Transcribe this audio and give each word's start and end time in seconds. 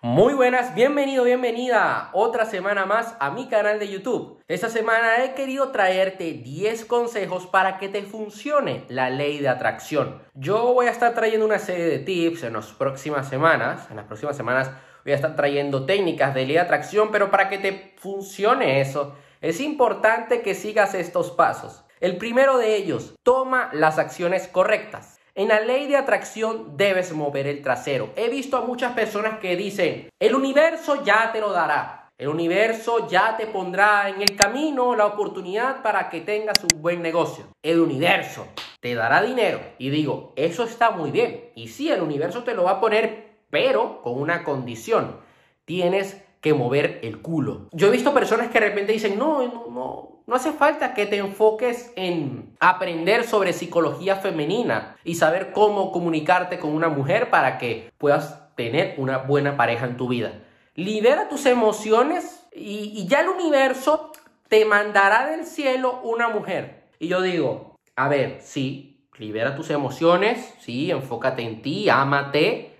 Muy 0.00 0.34
buenas, 0.34 0.76
bienvenido, 0.76 1.24
bienvenida 1.24 2.10
otra 2.12 2.44
semana 2.44 2.86
más 2.86 3.16
a 3.18 3.32
mi 3.32 3.48
canal 3.48 3.80
de 3.80 3.88
YouTube. 3.88 4.40
Esta 4.46 4.68
semana 4.68 5.24
he 5.24 5.34
querido 5.34 5.72
traerte 5.72 6.34
10 6.34 6.84
consejos 6.84 7.48
para 7.48 7.78
que 7.78 7.88
te 7.88 8.04
funcione 8.04 8.84
la 8.88 9.10
ley 9.10 9.40
de 9.40 9.48
atracción. 9.48 10.22
Yo 10.34 10.72
voy 10.72 10.86
a 10.86 10.92
estar 10.92 11.14
trayendo 11.14 11.44
una 11.44 11.58
serie 11.58 11.86
de 11.86 11.98
tips 11.98 12.44
en 12.44 12.52
las 12.52 12.66
próximas 12.66 13.28
semanas. 13.28 13.88
En 13.90 13.96
las 13.96 14.06
próximas 14.06 14.36
semanas 14.36 14.70
voy 15.02 15.14
a 15.14 15.16
estar 15.16 15.34
trayendo 15.34 15.84
técnicas 15.84 16.32
de 16.32 16.46
ley 16.46 16.52
de 16.52 16.60
atracción, 16.60 17.10
pero 17.10 17.32
para 17.32 17.48
que 17.48 17.58
te 17.58 17.94
funcione 17.96 18.80
eso, 18.80 19.16
es 19.40 19.60
importante 19.60 20.42
que 20.42 20.54
sigas 20.54 20.94
estos 20.94 21.32
pasos. 21.32 21.84
El 21.98 22.18
primero 22.18 22.56
de 22.56 22.76
ellos, 22.76 23.16
toma 23.24 23.68
las 23.72 23.98
acciones 23.98 24.46
correctas. 24.46 25.17
En 25.38 25.46
la 25.46 25.60
ley 25.60 25.86
de 25.86 25.96
atracción 25.96 26.76
debes 26.76 27.12
mover 27.12 27.46
el 27.46 27.62
trasero. 27.62 28.10
He 28.16 28.28
visto 28.28 28.56
a 28.56 28.62
muchas 28.62 28.94
personas 28.94 29.38
que 29.38 29.54
dicen, 29.54 30.08
el 30.18 30.34
universo 30.34 31.04
ya 31.04 31.30
te 31.30 31.38
lo 31.38 31.52
dará. 31.52 32.10
El 32.18 32.26
universo 32.26 33.08
ya 33.08 33.36
te 33.36 33.46
pondrá 33.46 34.08
en 34.08 34.20
el 34.20 34.34
camino 34.34 34.96
la 34.96 35.06
oportunidad 35.06 35.80
para 35.80 36.10
que 36.10 36.22
tengas 36.22 36.56
un 36.64 36.82
buen 36.82 37.02
negocio. 37.02 37.44
El 37.62 37.78
universo 37.78 38.48
te 38.80 38.96
dará 38.96 39.22
dinero. 39.22 39.60
Y 39.78 39.90
digo, 39.90 40.32
eso 40.34 40.64
está 40.64 40.90
muy 40.90 41.12
bien. 41.12 41.52
Y 41.54 41.68
sí, 41.68 41.88
el 41.88 42.02
universo 42.02 42.42
te 42.42 42.54
lo 42.54 42.64
va 42.64 42.72
a 42.72 42.80
poner, 42.80 43.42
pero 43.48 44.02
con 44.02 44.20
una 44.20 44.42
condición. 44.42 45.20
Tienes 45.64 46.20
que 46.40 46.52
mover 46.52 46.98
el 47.04 47.22
culo. 47.22 47.68
Yo 47.70 47.86
he 47.86 47.90
visto 47.92 48.12
personas 48.12 48.48
que 48.48 48.58
de 48.58 48.70
repente 48.70 48.92
dicen, 48.92 49.16
no, 49.16 49.46
no, 49.46 49.66
no, 49.70 50.17
no 50.28 50.34
hace 50.34 50.52
falta 50.52 50.92
que 50.92 51.06
te 51.06 51.16
enfoques 51.16 51.90
en 51.96 52.54
aprender 52.60 53.24
sobre 53.24 53.54
psicología 53.54 54.16
femenina 54.16 54.94
y 55.02 55.14
saber 55.14 55.52
cómo 55.52 55.90
comunicarte 55.90 56.58
con 56.58 56.74
una 56.74 56.90
mujer 56.90 57.30
para 57.30 57.56
que 57.56 57.90
puedas 57.96 58.54
tener 58.54 58.94
una 58.98 59.16
buena 59.16 59.56
pareja 59.56 59.86
en 59.86 59.96
tu 59.96 60.06
vida. 60.06 60.32
Libera 60.74 61.30
tus 61.30 61.46
emociones 61.46 62.46
y, 62.54 63.06
ya 63.08 63.22
el 63.22 63.28
universo 63.30 64.12
te 64.48 64.66
mandará 64.66 65.30
del 65.30 65.46
cielo 65.46 65.98
una 66.02 66.28
mujer. 66.28 66.84
Y 66.98 67.08
yo 67.08 67.22
digo, 67.22 67.78
a 67.96 68.08
ver, 68.08 68.42
sí, 68.42 69.00
libera 69.16 69.56
tus 69.56 69.70
emociones, 69.70 70.54
sí, 70.60 70.90
enfócate 70.90 71.40
en 71.40 71.62
ti, 71.62 71.88
ámate, 71.88 72.76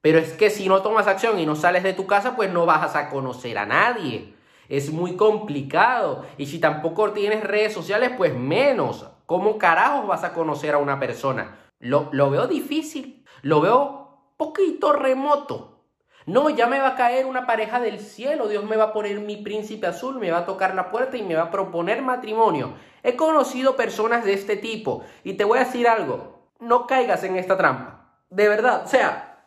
pero 0.00 0.18
es 0.18 0.32
que 0.32 0.50
si 0.50 0.68
no 0.68 0.82
tomas 0.82 1.06
acción 1.06 1.38
y 1.38 1.46
no 1.46 1.54
sales 1.54 1.84
de 1.84 1.92
tu 1.92 2.08
casa, 2.08 2.34
pues 2.34 2.52
no 2.52 2.66
vas 2.66 2.96
a 2.96 3.08
conocer 3.08 3.56
a 3.56 3.66
nadie 3.66 4.36
es 4.68 4.92
muy 4.92 5.16
complicado. 5.16 6.24
Y 6.36 6.46
si 6.46 6.58
tampoco 6.58 7.12
tienes 7.12 7.44
redes 7.44 7.72
sociales, 7.72 8.12
pues 8.16 8.34
menos. 8.34 9.08
¿Cómo 9.26 9.58
carajos 9.58 10.06
vas 10.06 10.24
a 10.24 10.32
conocer 10.32 10.74
a 10.74 10.78
una 10.78 10.98
persona? 10.98 11.58
Lo, 11.78 12.08
lo 12.12 12.30
veo 12.30 12.46
difícil, 12.46 13.24
lo 13.42 13.60
veo 13.60 14.32
poquito 14.36 14.92
remoto. 14.92 15.78
No, 16.26 16.50
ya 16.50 16.66
me 16.66 16.78
va 16.78 16.88
a 16.88 16.94
caer 16.94 17.24
una 17.24 17.46
pareja 17.46 17.80
del 17.80 18.00
cielo, 18.00 18.48
Dios 18.48 18.64
me 18.64 18.76
va 18.76 18.84
a 18.84 18.92
poner 18.92 19.18
mi 19.20 19.36
príncipe 19.36 19.86
azul, 19.86 20.18
me 20.18 20.30
va 20.30 20.38
a 20.38 20.46
tocar 20.46 20.74
la 20.74 20.90
puerta 20.90 21.16
y 21.16 21.22
me 21.22 21.34
va 21.34 21.44
a 21.44 21.50
proponer 21.50 22.02
matrimonio. 22.02 22.74
He 23.02 23.16
conocido 23.16 23.76
personas 23.76 24.26
de 24.26 24.34
este 24.34 24.56
tipo 24.56 25.04
y 25.24 25.34
te 25.34 25.44
voy 25.44 25.58
a 25.58 25.64
decir 25.64 25.88
algo, 25.88 26.50
no 26.60 26.86
caigas 26.86 27.24
en 27.24 27.36
esta 27.36 27.56
trampa. 27.56 28.12
De 28.28 28.46
verdad, 28.46 28.82
o 28.84 28.88
sea, 28.88 29.46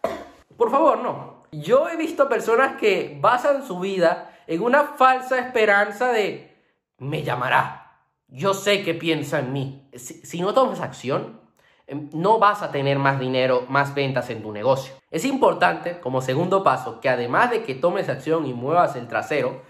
por 0.58 0.72
favor, 0.72 1.00
no. 1.00 1.44
Yo 1.52 1.88
he 1.88 1.98
visto 1.98 2.28
personas 2.28 2.78
que 2.78 3.18
basan 3.22 3.64
su 3.64 3.80
vida 3.80 4.31
en 4.52 4.62
una 4.62 4.84
falsa 4.84 5.40
esperanza 5.40 6.12
de 6.12 6.54
me 6.98 7.24
llamará. 7.24 8.02
Yo 8.28 8.54
sé 8.54 8.84
que 8.84 8.94
piensa 8.94 9.40
en 9.40 9.54
mí. 9.54 9.90
Si, 9.96 10.42
no 10.42 10.54
tomas 10.54 10.82
acción, 10.82 11.40
em, 11.88 12.10
no 12.12 12.38
vas 12.38 12.62
a 12.62 12.70
tener 12.70 13.00
más 13.00 13.18
dinero, 13.18 13.66
más 13.70 13.96
ventas 13.96 14.30
en 14.30 14.42
tu 14.42 14.52
negocio. 14.52 14.94
Es 15.10 15.24
importante, 15.24 16.02
como 16.02 16.22
segundo 16.22 16.66
paso, 16.66 17.00
que 17.00 17.08
además 17.08 17.50
de 17.50 17.64
que 17.64 17.76
tomes 17.76 18.10
acción 18.10 18.46
y 18.46 18.54
muevas 18.54 18.98
el 18.98 19.08
trasero, 19.08 19.62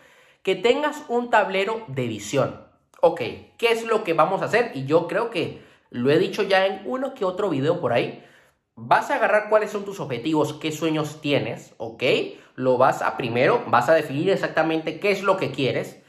que 0.42 0.56
tengas 0.56 1.04
un 1.10 1.30
tablero 1.30 1.84
de 1.88 2.08
visión. 2.08 2.66
Ok, 3.02 3.22
¿qué 3.60 3.72
es 3.72 3.86
lo 3.86 4.04
que 4.04 4.14
vamos 4.14 4.42
a 4.42 4.46
hacer? 4.46 4.72
Y 4.74 4.86
yo 4.86 5.08
creo 5.08 5.30
que 5.30 5.62
lo 5.92 6.10
he 6.10 6.18
dicho 6.18 6.42
ya 6.42 6.66
en 6.66 6.82
uno 6.86 7.14
que 7.14 7.24
otro 7.24 7.52
video 7.52 7.80
por 7.80 7.94
ahí. 7.94 8.26
Vas 8.76 9.12
a 9.12 9.18
agarrar 9.18 9.48
cuáles 9.48 9.70
son 9.70 9.86
tus 9.86 10.00
objetivos, 10.00 10.54
qué 10.54 10.72
sueños 10.72 11.22
tienes, 11.22 11.76
¿ok? 11.78 12.04
Lo 12.56 12.78
vas 12.78 13.02
a 13.02 13.18
primero, 13.18 13.64
vas 13.68 13.90
a 13.90 13.94
definir 13.94 14.30
exactamente 14.30 15.00
qué 15.00 15.12
es 15.12 15.24
lo 15.24 15.38
que 15.38 15.52
quieres 15.52 16.02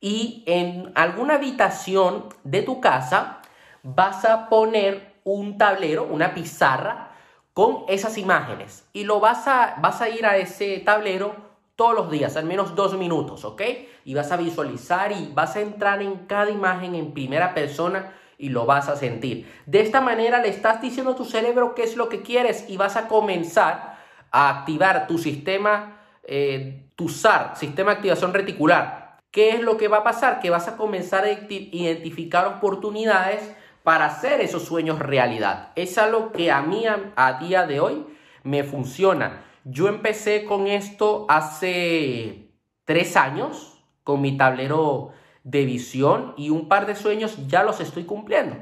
y 0.00 0.44
en 0.46 0.92
alguna 0.94 1.34
habitación 1.34 2.26
de 2.44 2.62
tu 2.62 2.80
casa 2.80 3.40
vas 3.82 4.24
a 4.24 4.48
poner 4.48 5.14
un 5.24 5.58
tablero, 5.58 6.04
una 6.04 6.34
pizarra 6.34 7.10
con 7.52 7.84
esas 7.88 8.16
imágenes 8.18 8.88
y 8.92 9.04
lo 9.04 9.20
vas 9.20 9.48
a, 9.48 9.76
vas 9.80 10.00
a 10.00 10.08
ir 10.08 10.24
a 10.24 10.36
ese 10.36 10.78
tablero 10.78 11.48
todos 11.74 11.94
los 11.94 12.10
días, 12.10 12.36
al 12.36 12.44
menos 12.44 12.74
dos 12.74 12.96
minutos, 12.96 13.44
¿ok? 13.44 13.62
Y 14.04 14.14
vas 14.14 14.32
a 14.32 14.36
visualizar 14.36 15.12
y 15.12 15.30
vas 15.32 15.56
a 15.56 15.60
entrar 15.60 16.02
en 16.02 16.26
cada 16.26 16.50
imagen 16.50 16.94
en 16.94 17.12
primera 17.12 17.54
persona 17.54 18.14
y 18.36 18.48
lo 18.48 18.66
vas 18.66 18.88
a 18.88 18.96
sentir. 18.96 19.52
De 19.66 19.80
esta 19.80 20.00
manera 20.00 20.40
le 20.40 20.48
estás 20.48 20.80
diciendo 20.80 21.12
a 21.12 21.16
tu 21.16 21.24
cerebro 21.24 21.74
qué 21.74 21.82
es 21.82 21.96
lo 21.96 22.08
que 22.08 22.22
quieres 22.22 22.64
y 22.68 22.76
vas 22.76 22.96
a 22.96 23.08
comenzar 23.08 23.97
a 24.30 24.50
activar 24.50 25.06
tu 25.06 25.18
sistema, 25.18 26.00
eh, 26.24 26.90
tu 26.96 27.08
SAR, 27.08 27.56
sistema 27.56 27.90
de 27.90 27.96
activación 27.96 28.34
reticular. 28.34 29.18
¿Qué 29.30 29.50
es 29.50 29.60
lo 29.60 29.76
que 29.76 29.88
va 29.88 29.98
a 29.98 30.04
pasar? 30.04 30.40
Que 30.40 30.50
vas 30.50 30.68
a 30.68 30.76
comenzar 30.76 31.24
a 31.24 31.30
identificar 31.30 32.46
oportunidades 32.46 33.54
para 33.82 34.06
hacer 34.06 34.40
esos 34.40 34.64
sueños 34.64 34.98
realidad. 34.98 35.72
Es 35.74 35.98
algo 35.98 36.32
que 36.32 36.50
a 36.50 36.62
mí 36.62 36.84
a, 36.86 37.32
día 37.34 37.66
de 37.66 37.80
hoy 37.80 38.06
me 38.42 38.64
funciona. 38.64 39.44
Yo 39.64 39.88
empecé 39.88 40.44
con 40.44 40.66
esto 40.66 41.26
hace 41.28 42.50
tres 42.84 43.16
años, 43.16 43.82
con 44.02 44.20
mi 44.20 44.36
tablero 44.36 45.12
de 45.44 45.64
visión 45.64 46.34
y 46.36 46.50
un 46.50 46.68
par 46.68 46.86
de 46.86 46.96
sueños 46.96 47.48
ya 47.48 47.62
los 47.62 47.80
estoy 47.80 48.04
cumpliendo. 48.04 48.56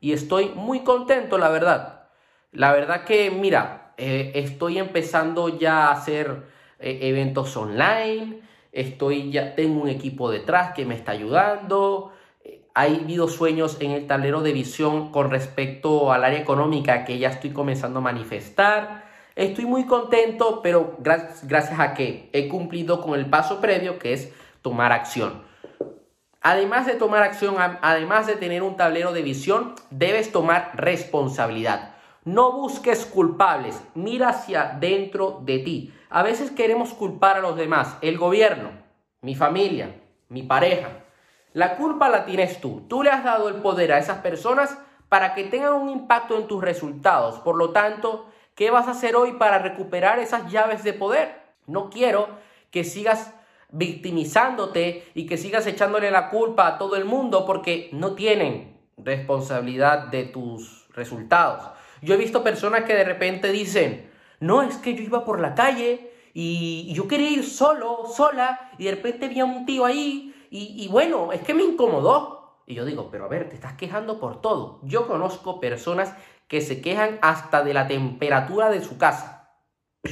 Y 0.00 0.12
estoy 0.12 0.50
muy 0.54 0.80
contento, 0.84 1.38
la 1.38 1.48
verdad. 1.48 2.08
La 2.52 2.72
verdad 2.72 3.04
que, 3.04 3.30
mira, 3.30 3.85
eh, 3.96 4.32
estoy 4.34 4.78
empezando 4.78 5.48
ya 5.58 5.88
a 5.88 5.92
hacer 5.92 6.44
eh, 6.78 6.98
eventos 7.02 7.56
online, 7.56 8.40
estoy 8.72 9.30
ya 9.30 9.54
tengo 9.54 9.82
un 9.82 9.88
equipo 9.88 10.30
detrás 10.30 10.74
que 10.74 10.84
me 10.84 10.94
está 10.94 11.12
ayudando. 11.12 12.12
Eh, 12.44 12.62
hay 12.74 13.00
habido 13.02 13.28
sueños 13.28 13.78
en 13.80 13.92
el 13.92 14.06
tablero 14.06 14.42
de 14.42 14.52
visión 14.52 15.10
con 15.12 15.30
respecto 15.30 16.12
al 16.12 16.24
área 16.24 16.38
económica 16.38 17.04
que 17.04 17.18
ya 17.18 17.30
estoy 17.30 17.50
comenzando 17.50 18.00
a 18.00 18.02
manifestar. 18.02 19.06
Estoy 19.34 19.66
muy 19.66 19.84
contento, 19.84 20.60
pero 20.62 20.96
gracias, 20.98 21.46
gracias 21.46 21.80
a 21.80 21.94
que 21.94 22.30
he 22.32 22.48
cumplido 22.48 23.00
con 23.00 23.18
el 23.18 23.26
paso 23.26 23.60
previo 23.60 23.98
que 23.98 24.12
es 24.12 24.32
tomar 24.62 24.92
acción. 24.92 25.42
Además 26.42 26.86
de 26.86 26.94
tomar 26.94 27.22
acción, 27.22 27.56
además 27.58 28.26
de 28.26 28.36
tener 28.36 28.62
un 28.62 28.76
tablero 28.76 29.12
de 29.12 29.22
visión, 29.22 29.74
debes 29.90 30.30
tomar 30.30 30.72
responsabilidad. 30.74 31.95
No 32.26 32.50
busques 32.50 33.06
culpables, 33.06 33.80
mira 33.94 34.30
hacia 34.30 34.76
dentro 34.80 35.42
de 35.44 35.60
ti. 35.60 35.94
A 36.10 36.24
veces 36.24 36.50
queremos 36.50 36.92
culpar 36.92 37.36
a 37.36 37.40
los 37.40 37.56
demás, 37.56 37.98
el 38.00 38.18
gobierno, 38.18 38.70
mi 39.20 39.36
familia, 39.36 39.94
mi 40.28 40.42
pareja. 40.42 40.88
La 41.52 41.76
culpa 41.76 42.08
la 42.08 42.24
tienes 42.24 42.60
tú. 42.60 42.82
Tú 42.88 43.04
le 43.04 43.10
has 43.10 43.22
dado 43.22 43.48
el 43.48 43.62
poder 43.62 43.92
a 43.92 43.98
esas 43.98 44.18
personas 44.22 44.76
para 45.08 45.34
que 45.34 45.44
tengan 45.44 45.74
un 45.74 45.88
impacto 45.88 46.36
en 46.36 46.48
tus 46.48 46.60
resultados. 46.60 47.38
Por 47.38 47.54
lo 47.54 47.70
tanto, 47.70 48.28
¿qué 48.56 48.72
vas 48.72 48.88
a 48.88 48.90
hacer 48.90 49.14
hoy 49.14 49.34
para 49.34 49.60
recuperar 49.60 50.18
esas 50.18 50.50
llaves 50.50 50.82
de 50.82 50.94
poder? 50.94 51.42
No 51.68 51.90
quiero 51.90 52.28
que 52.72 52.82
sigas 52.82 53.34
victimizándote 53.70 55.08
y 55.14 55.26
que 55.26 55.36
sigas 55.36 55.64
echándole 55.68 56.10
la 56.10 56.28
culpa 56.30 56.66
a 56.66 56.78
todo 56.78 56.96
el 56.96 57.04
mundo 57.04 57.46
porque 57.46 57.88
no 57.92 58.16
tienen 58.16 58.80
responsabilidad 58.96 60.08
de 60.08 60.24
tus 60.24 60.88
resultados. 60.92 61.75
Yo 62.02 62.14
he 62.14 62.18
visto 62.18 62.44
personas 62.44 62.84
que 62.84 62.94
de 62.94 63.04
repente 63.04 63.50
dicen, 63.52 64.10
no, 64.40 64.62
es 64.62 64.76
que 64.76 64.94
yo 64.94 65.02
iba 65.02 65.24
por 65.24 65.40
la 65.40 65.54
calle 65.54 66.12
y, 66.34 66.92
yo 66.92 67.08
quería 67.08 67.30
ir 67.30 67.44
solo, 67.44 68.06
sola, 68.14 68.70
y 68.78 68.84
de 68.84 68.92
repente 68.92 69.28
vi 69.28 69.40
a 69.40 69.44
un 69.44 69.66
tío 69.66 69.84
ahí 69.84 70.34
y, 70.50 70.84
y 70.84 70.88
bueno, 70.88 71.32
es 71.32 71.40
que 71.42 71.54
me 71.54 71.62
incomodó. 71.62 72.62
Y 72.66 72.74
yo 72.74 72.84
digo, 72.84 73.10
pero 73.10 73.24
a 73.24 73.28
ver, 73.28 73.48
te 73.48 73.54
estás 73.54 73.74
quejando 73.74 74.18
por 74.18 74.40
todo. 74.40 74.80
Yo 74.82 75.06
conozco 75.06 75.60
personas 75.60 76.12
que 76.48 76.60
se 76.60 76.80
quejan 76.80 77.18
hasta 77.22 77.62
de 77.62 77.74
la 77.74 77.86
temperatura 77.86 78.70
de 78.70 78.82
su 78.82 78.98
casa. 78.98 79.52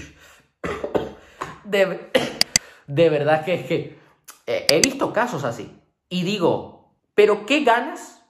De, 1.64 2.11
de 2.87 3.08
verdad 3.08 3.43
que 3.43 3.55
es 3.55 3.67
que 3.67 3.99
he 4.47 4.81
visto 4.81 5.12
casos 5.12 5.44
así. 5.44 5.81
Y 6.08 6.23
digo, 6.23 6.94
pero 7.14 7.47
¿qué 7.47 7.64
ganas 7.64 8.23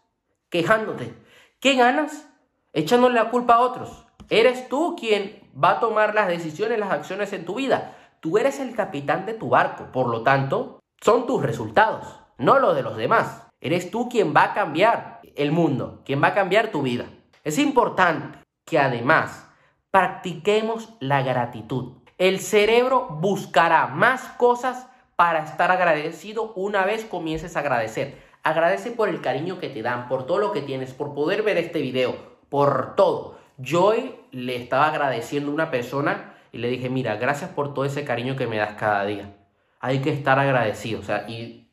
quejándote? 0.50 1.14
¿Qué 1.60 1.74
ganas 1.74 2.28
echándole 2.74 3.14
la 3.14 3.30
culpa 3.30 3.54
a 3.54 3.60
otros. 3.60 4.04
Eres 4.28 4.68
tú 4.68 4.96
quien 4.98 5.48
va 5.62 5.70
a 5.70 5.80
tomar 5.80 6.14
las 6.14 6.28
decisiones, 6.28 6.78
las 6.78 6.90
acciones 6.90 7.32
en 7.32 7.46
tu 7.46 7.54
vida. 7.54 7.96
Tú 8.20 8.36
eres 8.36 8.60
el 8.60 8.74
capitán 8.74 9.24
de 9.24 9.34
tu 9.34 9.48
barco, 9.48 9.90
por 9.92 10.08
lo 10.08 10.22
tanto, 10.22 10.80
son 11.00 11.26
tus 11.26 11.42
resultados, 11.42 12.20
no 12.36 12.58
los 12.58 12.74
de 12.74 12.82
los 12.82 12.96
demás. 12.96 13.46
Eres 13.60 13.90
tú 13.90 14.08
quien 14.08 14.34
va 14.34 14.44
a 14.44 14.54
cambiar 14.54 15.20
el 15.36 15.52
mundo, 15.52 16.02
quien 16.04 16.22
va 16.22 16.28
a 16.28 16.34
cambiar 16.34 16.70
tu 16.70 16.82
vida. 16.82 17.06
Es 17.44 17.58
importante 17.58 18.38
que 18.66 18.78
además 18.78 19.48
practiquemos 19.90 20.94
la 21.00 21.22
gratitud. 21.22 21.94
el 22.16 22.38
cerebro 22.38 23.08
buscará 23.20 23.88
más 23.88 24.22
cosas 24.38 24.86
para 25.16 25.44
estar 25.44 25.70
agradecido 25.70 26.52
una 26.54 26.84
vez 26.84 27.04
comiences 27.04 27.56
a 27.56 27.60
agradecer. 27.60 28.22
Agradece 28.42 28.90
por 28.90 29.08
el 29.08 29.20
cariño 29.20 29.58
que 29.58 29.68
te 29.68 29.82
dan, 29.82 30.08
por 30.08 30.26
todo 30.26 30.38
lo 30.38 30.52
que 30.52 30.62
tienes, 30.62 30.92
por 30.92 31.14
poder 31.14 31.42
ver 31.42 31.58
este 31.58 31.80
video, 31.80 32.33
por 32.48 32.94
todo. 32.96 33.38
Yo 33.58 33.86
hoy 33.86 34.14
le 34.32 34.56
estaba 34.56 34.88
agradeciendo 34.88 35.50
a 35.50 35.54
una 35.54 35.70
persona 35.70 36.34
y 36.52 36.58
le 36.58 36.68
dije, 36.68 36.88
mira, 36.90 37.16
gracias 37.16 37.50
por 37.50 37.74
todo 37.74 37.84
ese 37.84 38.04
cariño 38.04 38.36
que 38.36 38.46
me 38.46 38.58
das 38.58 38.74
cada 38.74 39.04
día. 39.04 39.34
Hay 39.80 40.00
que 40.00 40.10
estar 40.10 40.38
agradecido, 40.38 41.00
o 41.00 41.02
sea, 41.02 41.28
y 41.28 41.68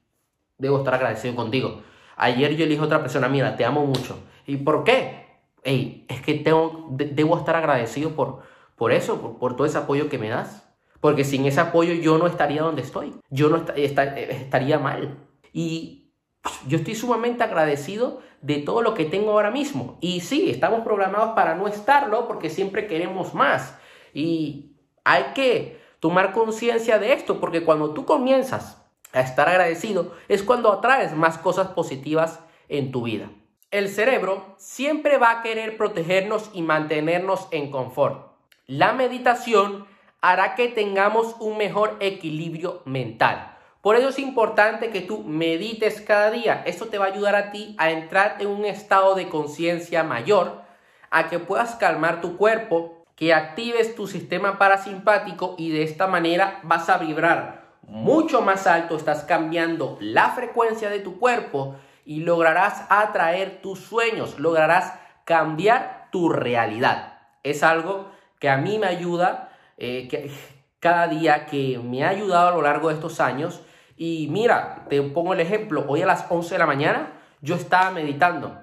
debo 0.58 0.80
estar 0.80 0.96
agradecido 0.96 1.36
contigo. 1.36 1.82
Ayer 2.18 2.52
yo 2.52 2.66
le 2.66 2.72
dije 2.72 2.82
a 2.82 2.86
otra 2.86 3.02
persona, 3.02 3.28
mira, 3.30 3.56
te 3.56 3.66
amo 3.66 3.86
mucho. 3.86 4.20
¿Y 4.46 4.58
por 4.58 4.84
qué? 4.84 5.28
Ey, 5.64 6.06
es 6.08 6.22
que 6.22 6.36
tengo, 6.36 6.88
debo 6.92 7.38
estar 7.38 7.56
agradecido 7.56 8.12
por, 8.12 8.42
por 8.76 8.92
eso, 8.92 9.38
por, 9.40 9.56
todo 9.56 9.66
ese 9.66 9.78
apoyo 9.78 10.10
que 10.10 10.18
me 10.18 10.30
das. 10.30 10.68
Porque 11.00 11.24
sin 11.24 11.46
ese 11.46 11.60
apoyo 11.60 11.94
yo 11.94 12.18
no 12.18 12.28
estaría 12.28 12.62
donde 12.62 12.84
estoy. 12.84 13.16
Yo 13.30 13.50
no 13.50 13.64
estaría 13.76 14.78
mal. 14.78 15.18
Y 15.52 16.01
yo 16.68 16.78
estoy 16.78 16.96
sumamente 16.96 17.44
agradecido 17.44 18.22
de 18.42 18.58
todo 18.58 18.82
lo 18.82 18.94
que 18.94 19.06
tengo 19.06 19.32
ahora 19.32 19.52
mismo. 19.52 19.98
Y 20.02 20.22
sí, 20.22 20.50
estamos 20.50 20.82
programados 20.82 21.32
para 21.36 21.56
no 21.56 21.68
estarlo 21.68 22.28
porque 22.28 22.50
siempre 22.50 22.88
queremos 22.88 23.34
más. 23.34 23.78
Y 24.14 24.72
hay 25.04 25.26
que 25.36 25.80
tomar 26.00 26.34
conciencia 26.34 27.00
de 27.00 27.14
esto 27.14 27.40
porque 27.40 27.64
cuando 27.64 27.94
tú 27.94 28.06
comienzas 28.06 28.84
a 29.14 29.22
estar 29.22 29.48
agradecido 29.50 30.16
es 30.28 30.42
cuando 30.44 30.72
atraes 30.72 31.14
más 31.14 31.38
cosas 31.38 31.68
positivas 31.70 32.40
en 32.70 32.92
tu 32.92 33.04
vida. 33.04 33.30
El 33.70 33.88
cerebro 33.88 34.56
siempre 34.58 35.18
va 35.18 35.32
a 35.32 35.42
querer 35.44 35.78
protegernos 35.78 36.50
y 36.54 36.62
mantenernos 36.62 37.48
en 37.52 37.72
confort. 37.72 38.32
La 38.68 38.94
meditación 38.94 39.86
hará 40.22 40.56
que 40.56 40.68
tengamos 40.68 41.36
un 41.40 41.58
mejor 41.58 41.98
equilibrio 42.00 42.82
mental. 42.86 43.51
Por 43.82 43.96
eso 43.96 44.10
es 44.10 44.20
importante 44.20 44.92
que 44.92 45.02
tú 45.02 45.24
medites 45.24 46.02
cada 46.02 46.30
día. 46.30 46.62
Esto 46.66 46.88
te 46.88 47.00
va 47.00 47.06
a 47.06 47.10
ayudar 47.10 47.36
a 47.36 47.52
ti 47.52 47.76
a 47.80 47.90
entrar 47.90 48.36
en 48.40 48.48
un 48.48 48.66
estado 48.66 49.16
de 49.16 49.28
conciencia 49.28 50.04
mayor, 50.04 50.62
a 51.10 51.30
que 51.30 51.40
puedas 51.40 51.76
calmar 51.76 52.22
tu 52.22 52.38
cuerpo, 52.38 53.04
que 53.16 53.34
actives 53.34 53.96
tu 53.96 54.08
sistema 54.08 54.58
parasimpático 54.60 55.56
y 55.58 55.72
de 55.72 55.84
esta 55.84 56.08
manera 56.08 56.60
vas 56.64 56.90
a 56.90 56.98
vibrar 56.98 57.62
mucho 57.84 58.42
más 58.42 58.68
alto, 58.68 58.96
estás 58.96 59.24
cambiando 59.24 59.98
la 60.00 60.30
frecuencia 60.30 60.90
de 60.90 61.00
tu 61.00 61.20
cuerpo 61.20 61.76
y 62.06 62.22
lograrás 62.22 62.86
atraer 62.90 63.62
tus 63.62 63.80
sueños, 63.80 64.40
lograrás 64.40 64.94
cambiar 65.26 66.08
tu 66.12 66.30
realidad. 66.30 67.20
Es 67.44 67.64
algo 67.64 68.12
que 68.40 68.50
a 68.50 68.58
mí 68.58 68.78
me 68.80 68.88
ayuda 68.88 69.52
eh, 69.78 70.32
cada 70.82 71.08
día, 71.08 71.46
que 71.46 71.80
me 71.80 72.04
ha 72.04 72.10
ayudado 72.10 72.50
a 72.50 72.52
lo 72.52 72.62
largo 72.62 72.90
de 72.90 72.96
estos 72.96 73.22
años. 73.22 73.62
Y 73.96 74.28
mira, 74.30 74.86
te 74.90 75.02
pongo 75.02 75.34
el 75.34 75.40
ejemplo, 75.40 75.86
hoy 75.88 76.02
a 76.02 76.06
las 76.06 76.26
11 76.30 76.56
de 76.56 76.60
la 76.60 76.66
mañana 76.66 77.14
yo 77.40 77.56
estaba 77.56 77.92
meditando 77.92 78.62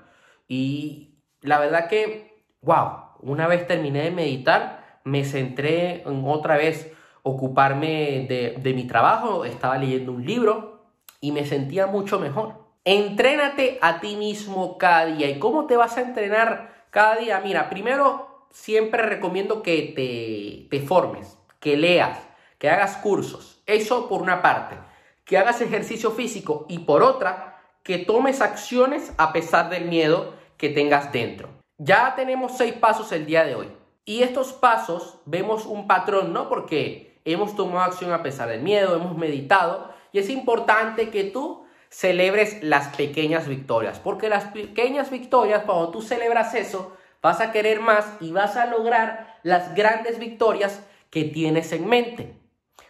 y 0.48 1.20
la 1.42 1.58
verdad 1.58 1.88
que, 1.88 2.42
wow, 2.62 3.16
una 3.20 3.46
vez 3.46 3.66
terminé 3.66 4.02
de 4.02 4.10
meditar, 4.10 5.00
me 5.04 5.24
centré 5.24 6.02
en 6.02 6.24
otra 6.26 6.56
vez 6.56 6.92
ocuparme 7.22 8.26
de, 8.28 8.72
mi 8.74 8.86
trabajo, 8.86 9.44
estaba 9.44 9.76
leyendo 9.76 10.12
un 10.12 10.24
libro 10.24 10.86
y 11.20 11.32
me 11.32 11.44
sentía 11.44 11.86
mucho 11.86 12.18
mejor. 12.18 12.66
Entrénate 12.84 13.78
a 13.82 14.00
ti 14.00 14.16
mismo 14.16 14.78
cada 14.78 15.06
día. 15.06 15.28
¿Y 15.28 15.38
cómo 15.38 15.66
te 15.66 15.76
vas 15.76 15.98
a 15.98 16.00
entrenar 16.00 16.86
cada 16.90 17.16
día? 17.16 17.40
Mira, 17.44 17.68
primero 17.68 18.46
siempre 18.50 19.02
recomiendo 19.02 19.62
que 19.62 19.92
te, 19.94 20.68
te 20.70 20.86
formes, 20.86 21.37
que 21.60 21.76
leas, 21.76 22.18
que 22.58 22.70
hagas 22.70 22.96
cursos. 22.96 23.62
Eso 23.66 24.08
por 24.08 24.22
una 24.22 24.42
parte. 24.42 24.76
Que 25.24 25.38
hagas 25.38 25.60
ejercicio 25.60 26.10
físico 26.10 26.66
y 26.68 26.80
por 26.80 27.02
otra, 27.02 27.60
que 27.82 27.98
tomes 27.98 28.40
acciones 28.40 29.12
a 29.18 29.32
pesar 29.32 29.70
del 29.70 29.84
miedo 29.84 30.34
que 30.56 30.68
tengas 30.68 31.12
dentro. 31.12 31.48
Ya 31.76 32.14
tenemos 32.16 32.56
seis 32.56 32.72
pasos 32.74 33.12
el 33.12 33.26
día 33.26 33.44
de 33.44 33.54
hoy. 33.54 33.68
Y 34.04 34.22
estos 34.22 34.52
pasos 34.52 35.20
vemos 35.26 35.66
un 35.66 35.86
patrón, 35.86 36.32
¿no? 36.32 36.48
Porque 36.48 37.20
hemos 37.24 37.54
tomado 37.54 37.80
acción 37.80 38.12
a 38.12 38.22
pesar 38.22 38.48
del 38.48 38.62
miedo, 38.62 38.96
hemos 38.96 39.16
meditado 39.16 39.92
y 40.12 40.18
es 40.18 40.30
importante 40.30 41.10
que 41.10 41.24
tú 41.24 41.66
celebres 41.90 42.62
las 42.62 42.96
pequeñas 42.96 43.48
victorias, 43.48 43.98
porque 43.98 44.28
las 44.28 44.44
pequeñas 44.44 45.10
victorias, 45.10 45.64
cuando 45.64 45.90
tú 45.90 46.02
celebras 46.02 46.54
eso, 46.54 46.96
vas 47.22 47.40
a 47.40 47.52
querer 47.52 47.80
más 47.80 48.06
y 48.20 48.32
vas 48.32 48.56
a 48.56 48.66
lograr 48.66 49.38
las 49.42 49.74
grandes 49.74 50.18
victorias 50.18 50.82
que 51.10 51.24
tienes 51.24 51.72
en 51.72 51.88
mente. 51.88 52.38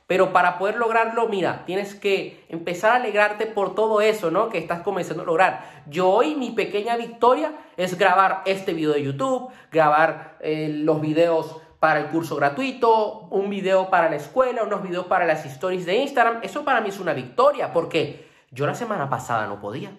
Pero 0.07 0.33
para 0.33 0.59
poder 0.59 0.77
lograrlo, 0.77 1.29
mira, 1.29 1.65
tienes 1.67 1.95
que 1.95 2.47
empezar 2.49 2.93
a 2.93 2.95
alegrarte 2.97 3.45
por 3.45 3.75
todo 3.75 4.01
eso, 4.01 4.31
¿no? 4.31 4.49
Que 4.49 4.57
estás 4.57 4.81
comenzando 4.81 5.23
a 5.23 5.27
lograr. 5.27 5.83
Yo 5.87 6.09
hoy 6.09 6.35
mi 6.35 6.51
pequeña 6.53 6.97
victoria 6.97 7.53
es 7.77 7.99
grabar 7.99 8.43
este 8.47 8.73
video 8.73 8.93
de 8.93 9.03
YouTube, 9.03 9.51
grabar 9.71 10.39
eh, 10.41 10.71
los 10.73 11.03
videos 11.03 11.61
para 11.79 12.01
el 12.01 12.07
curso 12.07 12.37
gratuito, 12.37 13.29
un 13.31 13.51
video 13.51 13.91
para 13.91 14.09
la 14.09 14.17
escuela, 14.17 14.63
unos 14.63 14.83
videos 14.83 15.07
para 15.07 15.27
las 15.27 15.45
stories 15.45 15.85
de 15.85 15.97
Instagram. 15.99 16.41
Eso 16.43 16.65
para 16.65 16.81
mí 16.81 16.89
es 16.89 16.99
una 16.99 17.13
victoria 17.13 17.73
porque 17.75 18.27
yo 18.51 18.67
la 18.67 18.75
semana 18.75 19.11
pasada 19.11 19.47
no 19.47 19.61
podía. 19.61 19.93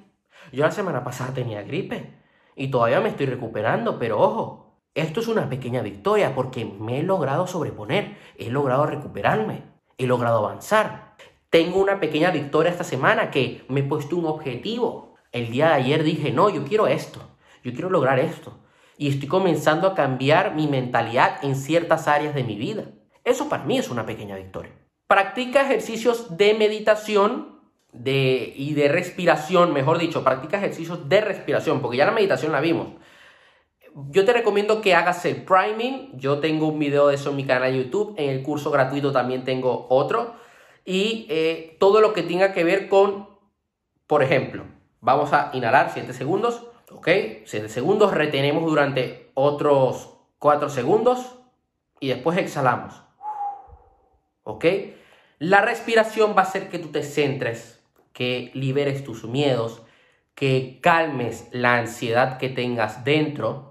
Yo 0.51 0.63
la 0.63 0.72
semana 0.72 1.04
pasada 1.04 1.36
tenía 1.36 1.62
gripe 1.62 2.18
y 2.56 2.72
todavía 2.72 3.00
me 3.00 3.10
estoy 3.10 3.27
recuperando, 3.27 4.00
pero 4.00 4.19
ojo, 4.19 4.69
esto 4.95 5.19
es 5.19 5.27
una 5.27 5.50
pequeña 5.50 5.81
victoria 5.81 6.36
porque 6.36 6.65
me 6.65 7.00
he 7.00 7.03
logrado 7.03 7.47
sobreponer, 7.47 8.18
he 8.38 8.50
logrado 8.50 8.86
recuperarme, 8.86 9.63
he 9.97 10.07
logrado 10.07 10.39
avanzar. 10.39 11.15
Tengo 11.50 11.80
una 11.80 12.00
pequeña 12.00 12.31
victoria 12.31 12.71
esta 12.71 12.83
semana 12.83 13.31
que 13.31 13.63
me 13.69 13.81
he 13.81 13.83
puesto 13.83 14.18
un 14.18 14.25
objetivo. 14.25 15.15
El 15.31 15.51
día 15.51 15.69
de 15.69 15.74
ayer 15.74 16.03
dije, 16.03 16.31
no, 16.31 16.50
yo 16.50 16.63
quiero 16.63 16.88
esto, 16.88 17.21
yo 17.63 17.71
quiero 17.74 17.89
lograr 17.89 18.19
esto 18.19 18.59
y 19.00 19.07
estoy 19.07 19.30
comenzando 19.30 19.88
a 19.88 19.95
cambiar 19.95 20.56
mi 20.56 20.68
mentalidad 20.68 21.41
en 21.41 21.56
ciertas 21.56 22.09
áreas 22.09 22.36
de 22.36 22.44
mi 22.44 22.56
vida. 22.56 22.83
Eso 23.24 23.47
para 23.47 23.63
mí 23.63 23.77
es 23.77 23.89
una 23.89 24.06
pequeña 24.06 24.36
victoria. 24.36 24.74
Practica 25.07 25.62
ejercicios 25.62 26.36
de 26.36 26.53
meditación 26.53 27.62
de, 27.94 28.53
y 28.57 28.74
de 28.74 28.89
respiración, 28.89 29.71
mejor 29.71 30.00
dicho, 30.00 30.25
practica 30.25 30.57
ejercicios 30.57 31.07
de 31.07 31.21
respiración, 31.21 31.81
porque 31.81 31.95
ya 31.95 32.06
la 32.06 32.12
meditación 32.12 32.51
la 32.51 32.59
vimos. 32.59 32.88
Yo 34.09 34.25
te 34.25 34.33
recomiendo 34.33 34.81
que 34.81 34.95
hagas 34.95 35.25
el 35.25 35.44
priming. 35.44 36.18
Yo 36.18 36.39
tengo 36.39 36.68
un 36.68 36.80
video 36.80 37.07
de 37.07 37.15
eso 37.15 37.31
en 37.31 37.36
mi 37.36 37.45
canal 37.45 37.71
de 37.71 37.83
YouTube. 37.83 38.15
En 38.18 38.30
el 38.30 38.44
curso 38.44 38.71
gratuito 38.71 39.12
también 39.12 39.44
tengo 39.44 39.88
otro. 39.89 40.36
Y 40.86 41.27
eh, 41.30 41.77
todo 41.80 42.01
lo 42.01 42.13
que 42.13 42.24
tenga 42.24 42.53
que 42.53 42.63
ver 42.63 42.89
con, 42.89 43.29
por 44.08 44.24
ejemplo, 44.24 44.65
vamos 45.01 45.34
a 45.34 45.51
inhalar 45.53 45.91
7 45.93 46.13
segundos. 46.13 46.65
¿Ok? 46.91 47.08
7 47.46 47.69
segundos, 47.69 48.13
retenemos 48.13 48.65
durante 48.65 49.29
otros 49.36 50.15
4 50.39 50.69
segundos 50.69 51.36
y 52.00 52.08
después 52.08 52.38
exhalamos. 52.38 53.03
¿Ok? 54.43 54.65
La 55.38 55.62
respiración 55.62 56.34
va 56.36 56.41
a 56.41 56.46
hacer 56.46 56.69
que 56.69 56.79
tú 56.79 56.89
te 56.89 57.03
centres, 57.03 57.81
que 58.12 58.51
liberes 58.53 59.03
tus 59.03 59.24
miedos, 59.25 59.84
que 60.34 60.79
calmes 60.81 61.48
la 61.51 61.77
ansiedad 61.77 62.38
que 62.38 62.50
tengas 62.50 63.03
dentro 63.03 63.68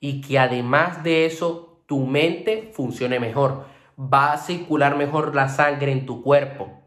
y 0.00 0.20
que 0.20 0.38
además 0.38 1.02
de 1.02 1.26
eso 1.26 1.82
tu 1.86 2.06
mente 2.06 2.70
funcione 2.72 3.18
mejor. 3.20 3.64
Va 3.98 4.32
a 4.32 4.38
circular 4.38 4.96
mejor 4.96 5.34
la 5.34 5.48
sangre 5.48 5.92
en 5.92 6.06
tu 6.06 6.22
cuerpo. 6.22 6.82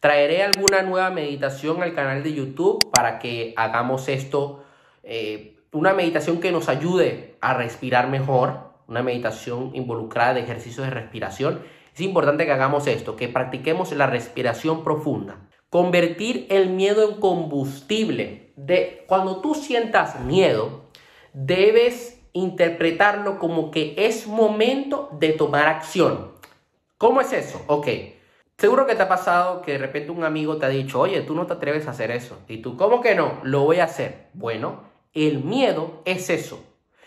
Traeré 0.00 0.42
alguna 0.42 0.82
nueva 0.82 1.10
meditación 1.10 1.82
al 1.82 1.94
canal 1.94 2.22
de 2.22 2.34
YouTube 2.34 2.90
para 2.92 3.18
que 3.18 3.52
hagamos 3.56 4.08
esto 4.08 4.64
eh, 5.02 5.58
una 5.72 5.92
meditación 5.92 6.40
que 6.40 6.52
nos 6.52 6.68
ayude 6.68 7.36
a 7.40 7.54
respirar 7.54 8.08
mejor, 8.08 8.72
una 8.86 9.02
meditación 9.02 9.70
involucrada 9.74 10.34
de 10.34 10.40
ejercicios 10.40 10.86
de 10.86 10.94
respiración. 10.94 11.62
Es 11.94 12.00
importante 12.00 12.46
que 12.46 12.52
hagamos 12.52 12.86
esto, 12.86 13.16
que 13.16 13.28
practiquemos 13.28 13.92
la 13.92 14.06
respiración 14.06 14.84
profunda. 14.84 15.48
Convertir 15.68 16.46
el 16.50 16.70
miedo 16.70 17.08
en 17.08 17.20
combustible. 17.20 18.52
De, 18.56 19.04
cuando 19.06 19.40
tú 19.40 19.54
sientas 19.54 20.20
miedo, 20.20 20.84
debes 21.32 22.17
interpretarlo 22.38 23.38
como 23.38 23.70
que 23.70 23.94
es 23.96 24.26
momento 24.26 25.08
de 25.12 25.30
tomar 25.32 25.66
acción. 25.66 26.32
¿Cómo 26.96 27.20
es 27.20 27.32
eso? 27.32 27.62
Ok. 27.66 27.88
Seguro 28.56 28.86
que 28.86 28.96
te 28.96 29.02
ha 29.02 29.08
pasado 29.08 29.62
que 29.62 29.72
de 29.72 29.78
repente 29.78 30.10
un 30.10 30.24
amigo 30.24 30.56
te 30.56 30.66
ha 30.66 30.68
dicho, 30.68 30.98
oye, 30.98 31.20
tú 31.20 31.34
no 31.34 31.46
te 31.46 31.52
atreves 31.52 31.86
a 31.86 31.92
hacer 31.92 32.10
eso. 32.10 32.38
Y 32.48 32.58
tú, 32.58 32.76
¿cómo 32.76 33.00
que 33.00 33.14
no? 33.14 33.38
Lo 33.44 33.60
voy 33.60 33.78
a 33.78 33.84
hacer. 33.84 34.30
Bueno, 34.34 34.82
el 35.14 35.44
miedo 35.44 36.02
es 36.04 36.28
eso. 36.28 36.64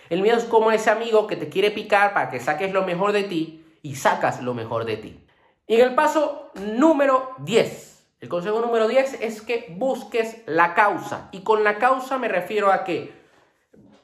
El 0.10 0.22
miedo 0.22 0.38
es 0.38 0.46
como 0.46 0.72
ese 0.72 0.90
amigo 0.90 1.28
que 1.28 1.36
te 1.36 1.50
quiere 1.50 1.72
picar 1.72 2.14
para 2.14 2.30
que 2.30 2.40
saques 2.40 2.72
lo 2.72 2.84
mejor 2.84 3.12
de 3.12 3.24
ti 3.24 3.66
y 3.82 3.96
sacas 3.96 4.42
lo 4.42 4.54
mejor 4.54 4.86
de 4.86 4.98
ti. 4.98 5.26
Y 5.68 5.76
en 5.76 5.82
el 5.82 5.96
paso 5.96 6.52
número 6.56 7.32
10, 7.40 8.08
el 8.22 8.30
consejo 8.30 8.62
número 8.62 8.88
10 8.88 9.22
es 9.22 9.42
que 9.42 9.74
busques 9.78 10.44
la 10.46 10.74
causa. 10.74 11.30
Y 11.32 11.42
con 11.42 11.64
la 11.64 11.78
causa 11.78 12.18
me 12.18 12.28
refiero 12.28 12.72
a 12.72 12.84
que 12.84 13.14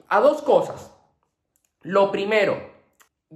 a 0.09 0.19
dos 0.19 0.41
cosas. 0.41 0.96
Lo 1.87 2.11
primero, 2.11 2.59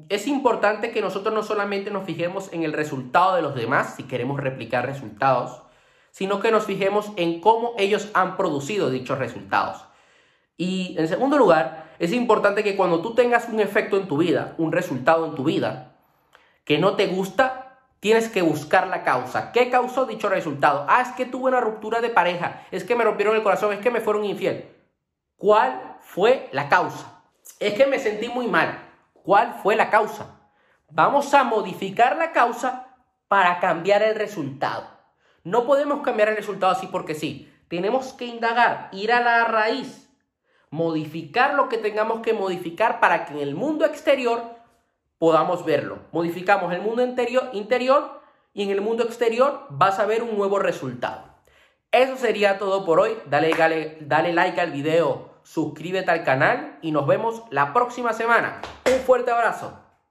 es 0.10 0.28
importante 0.28 0.92
que 0.92 1.00
nosotros 1.00 1.34
no 1.34 1.42
solamente 1.42 1.90
nos 1.90 2.04
fijemos 2.04 2.52
en 2.52 2.64
el 2.64 2.74
resultado 2.74 3.38
de 3.38 3.42
los 3.42 3.56
demás, 3.56 3.96
si 3.96 4.04
queremos 4.04 4.42
replicar 4.42 4.86
resultados, 4.86 5.62
sino 6.12 6.42
que 6.42 6.52
nos 6.52 6.66
fijemos 6.66 7.14
en 7.16 7.40
cómo 7.40 7.76
ellos 7.78 8.10
han 8.14 8.36
producido 8.36 8.90
dichos 8.90 9.18
resultados. 9.20 9.86
Y 10.58 10.98
en 11.00 11.08
segundo 11.08 11.38
lugar, 11.38 11.94
es 11.98 12.12
importante 12.12 12.62
que 12.62 12.76
cuando 12.76 13.02
tú 13.02 13.16
tengas 13.16 13.48
un 13.48 13.62
efecto 13.62 13.96
en 13.96 14.10
tu 14.10 14.18
vida, 14.18 14.54
un 14.58 14.74
resultado 14.74 15.26
en 15.28 15.36
tu 15.36 15.46
vida, 15.46 15.96
que 16.66 16.78
no 16.78 16.98
te 16.98 17.08
gusta, 17.08 17.80
tienes 18.02 18.28
que 18.28 18.42
buscar 18.42 18.88
la 18.88 19.06
causa. 19.06 19.54
¿Qué 19.54 19.70
causó 19.70 20.06
dicho 20.06 20.28
resultado? 20.28 20.86
Ah, 20.90 21.04
es 21.04 21.16
que 21.16 21.26
tuve 21.26 21.48
una 21.48 21.62
ruptura 21.62 22.02
de 22.02 22.10
pareja, 22.10 22.68
es 22.72 22.84
que 22.84 22.98
me 22.98 23.06
rompieron 23.06 23.38
el 23.38 23.44
corazón, 23.44 23.72
es 23.72 23.80
que 23.80 23.92
me 23.92 24.02
fueron 24.02 24.26
infiel. 24.26 24.76
¿Cuál 25.38 26.00
fue 26.02 26.50
la 26.52 26.68
causa? 26.68 27.11
Es 27.62 27.76
que 27.76 27.86
me 27.86 28.00
sentí 28.00 28.28
muy 28.28 28.48
mal. 28.48 28.80
¿Cuál 29.14 29.54
fue 29.62 29.76
la 29.76 29.92
causa? 29.92 30.50
Vamos 30.90 31.32
a 31.36 31.44
modificar 31.44 32.18
la 32.18 32.32
causa 32.32 32.88
para 33.28 33.60
cambiar 33.60 34.02
el 34.02 34.16
resultado. 34.16 34.88
No 35.44 35.68
podemos 35.68 36.02
cambiar 36.02 36.30
el 36.30 36.38
resultado 36.38 36.72
así 36.72 36.88
porque 36.88 37.14
sí. 37.14 37.54
Tenemos 37.68 38.14
que 38.14 38.26
indagar, 38.26 38.90
ir 38.92 39.14
a 39.14 39.22
la 39.22 39.44
raíz, 39.44 40.10
modificar 40.72 41.54
lo 41.54 41.70
que 41.70 41.78
tengamos 41.78 42.22
que 42.22 42.34
modificar 42.34 43.00
para 43.00 43.26
que 43.26 43.34
en 43.34 43.40
el 43.42 43.54
mundo 43.54 43.86
exterior 43.86 44.42
podamos 45.20 45.64
verlo. 45.64 46.00
Modificamos 46.12 46.74
el 46.74 46.82
mundo 46.82 47.06
interior, 47.06 47.52
interior 47.54 48.24
y 48.56 48.64
en 48.64 48.72
el 48.72 48.82
mundo 48.82 49.04
exterior 49.04 49.68
vas 49.70 50.00
a 50.00 50.08
ver 50.08 50.24
un 50.24 50.36
nuevo 50.36 50.58
resultado. 50.58 51.26
Eso 51.92 52.18
sería 52.18 52.58
todo 52.58 52.84
por 52.86 53.00
hoy. 53.00 53.16
Dale, 53.28 53.54
dale, 53.54 53.98
dale 54.02 54.34
like 54.34 54.60
al 54.60 54.72
video 54.72 55.31
suscríbete 55.44 56.12
al 56.12 56.24
canal 56.24 56.78
y 56.82 56.92
nos 56.92 57.08
vemos 57.08 57.44
la 57.50 57.74
próxima 57.74 58.14
semana. 58.14 58.62
Un 58.86 59.00
fuerte 59.02 59.32
abrazo. 59.32 59.91